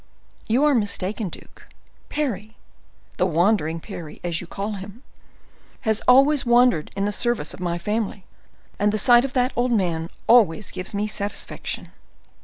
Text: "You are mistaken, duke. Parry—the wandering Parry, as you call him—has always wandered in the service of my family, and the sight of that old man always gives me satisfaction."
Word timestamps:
"You 0.47 0.63
are 0.65 0.73
mistaken, 0.73 1.29
duke. 1.29 1.67
Parry—the 2.09 3.25
wandering 3.27 3.79
Parry, 3.79 4.19
as 4.23 4.41
you 4.41 4.47
call 4.47 4.71
him—has 4.71 6.01
always 6.07 6.43
wandered 6.43 6.89
in 6.95 7.05
the 7.05 7.11
service 7.11 7.53
of 7.53 7.59
my 7.59 7.77
family, 7.77 8.25
and 8.79 8.91
the 8.91 8.97
sight 8.97 9.25
of 9.25 9.33
that 9.33 9.53
old 9.55 9.71
man 9.71 10.09
always 10.27 10.71
gives 10.71 10.95
me 10.95 11.05
satisfaction." 11.05 11.89